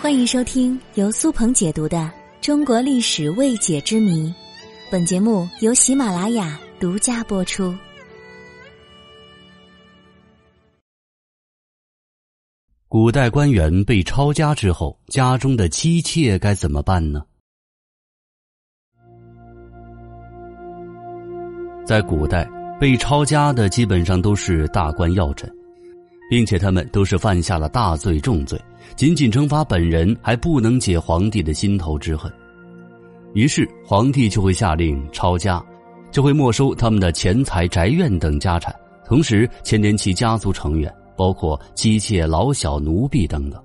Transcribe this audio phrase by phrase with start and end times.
[0.00, 1.98] 欢迎收听由苏鹏解读的
[2.40, 4.28] 《中国历史未解之谜》，
[4.90, 7.76] 本节目由喜马拉雅独家播出。
[12.88, 17.22] 古代官员被抄家之后，家中的妻妾该怎么办呢？
[21.84, 22.48] 在古代，
[22.80, 25.54] 被抄家的基本上都是大官要臣。
[26.30, 28.56] 并且他们都是犯下了大罪重罪，
[28.94, 32.32] 仅仅惩罚本人还不能解皇帝的心头之恨，
[33.34, 35.60] 于是皇帝就会下令抄家，
[36.12, 38.72] 就会没收他们的钱财、宅院等家产，
[39.04, 43.60] 同时牵连其家族成员，包括妻妾、老小、奴婢等等。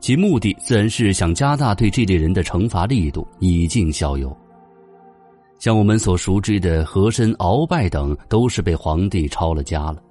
[0.00, 4.36] 其目的自然是想加大对这类人的惩罚力度，以儆效尤。
[5.60, 10.02] 像我们所熟知的和珅、鳌拜等，都是被皇帝抄了家了。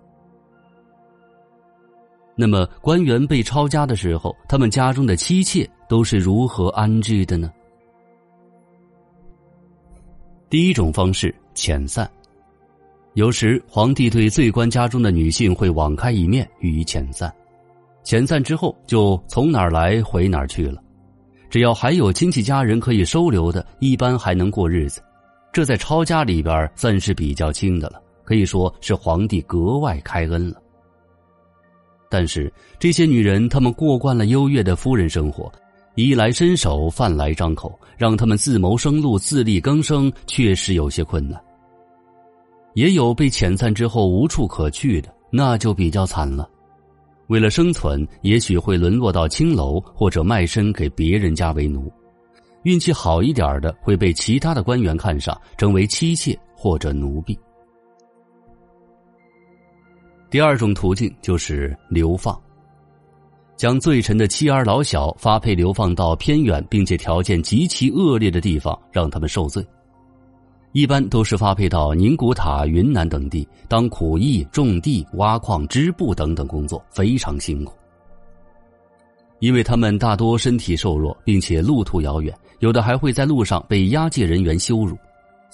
[2.37, 7.49] 那么，官员被抄家的时候，他们家中的妻妾都是如何安置的呢？
[10.49, 12.09] 第一种方式遣散，
[13.13, 17.33] 有时皇帝对罪官家中的女性会网开一面予以遣散，
[18.03, 20.83] 遣散之后就从哪儿来回哪儿去了，
[21.49, 25.01] 只要还有亲戚家人可以收留的，一般还能过日子，
[25.53, 30.61] 这在抄家里边算是比较轻的了，可以说是皇帝格外开恩了。
[32.15, 32.49] 但是
[32.79, 35.51] 这些女人，她们过惯了优越的夫人生活，
[35.95, 41.37] 衣来伸手，饭来张口，让他们自谋生路、自力更生，确实有些困难。
[42.73, 46.49] 也有被遣散之后无处可去的，那就比较惨了。
[47.27, 51.91] 为了生存，也许会沦落到青楼，或者卖身给别人家为奴。
[52.63, 57.37] 运气好一点的，会被其他的官员看上，成为妻妾或者奴婢。
[60.29, 62.37] 第二种途径就是流放，
[63.55, 69.65] 将罪臣的妻儿老小发配流放到偏远并且条件极其恶劣的地方，让他们受罪。
[70.73, 77.73] 一般都是发配到宁古塔、云南等地当苦役、种地、挖矿、织布等等工作，非常辛苦。
[79.39, 84.97] 因为他们大多身体瘦弱，并且路途遥远，有的还会在路上被押解人员羞辱。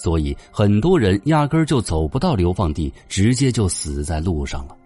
[0.02, 4.76] 所以，很多人压根儿就走不到流放地，直接就死在路上了。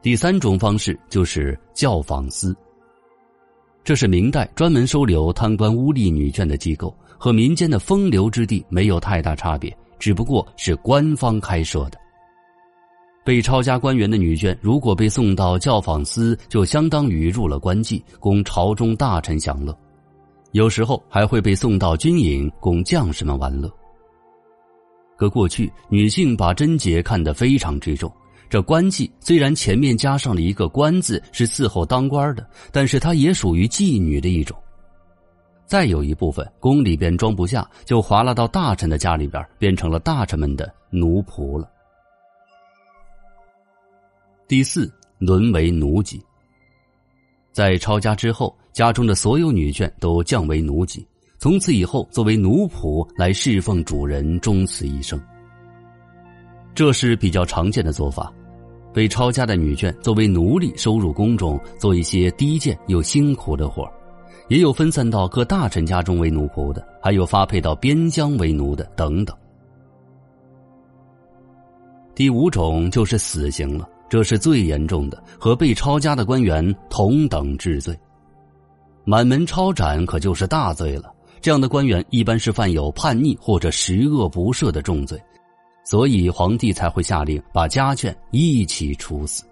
[0.00, 2.56] 第三种方式就是教坊司，
[3.82, 11.98] 这是明代专门收留贪官污吏女眷的机构，和民间的风流之地没有太大差别，只不过是官方开设的。
[13.24, 19.76] 被抄家官员的女眷，如果被送到教坊司，就相当于入了官妓，供朝中大臣享乐。
[20.52, 23.70] 有时候还会被送到军营供将士们玩乐。
[25.16, 28.10] 可过去女性把贞洁看得非常之重，
[28.48, 34.56] 这官妓虽然前面加上了一个“官”字，是伺候当官的，但是它也属于妓女的一种。
[35.66, 41.70] 再有一部分宫里边装不下，就划拉到大臣的家里边，变成了大臣们的奴仆了。
[44.48, 46.20] 第四，沦为奴籍。
[47.52, 51.06] 在抄家之后，家中的所有女眷都降为奴籍，
[51.38, 55.20] 从此以后作为奴仆来侍奉主人，终此一生。
[56.74, 58.32] 这是比较常见的做法。
[58.92, 63.88] 被抄家的女眷作为奴隶收入宫中，做一些低贱又辛苦的活
[64.48, 69.36] 也有分散到各大臣家中为奴仆的，还有发配到边疆为奴的等等。
[72.16, 73.88] 第五种就是死刑了。
[74.10, 77.98] 这是最严重的，和被抄家的官员同等治罪。
[79.04, 81.10] 满门抄斩可就是大罪了。
[81.40, 85.18] 这样的官员一般是犯有叛逆或者十恶不赦的重罪，
[85.84, 89.44] 所以皇帝才会下令把家眷一起处死。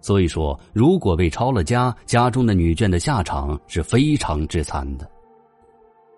[0.00, 5.10] 所以说，如果被抄了家，家中的女眷的下场是非常之惨的。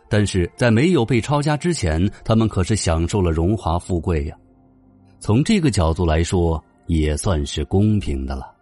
[0.08, 4.36] 但是在没有被抄家之前，他们可是享受了荣华富贵呀。
[5.18, 8.55] 从这个角度来说，也算是公平的了。